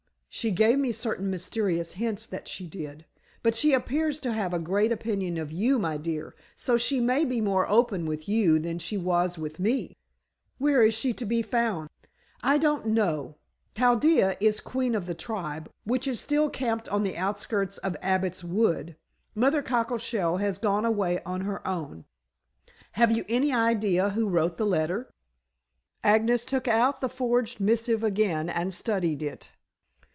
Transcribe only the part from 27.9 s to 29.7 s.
again and studied it.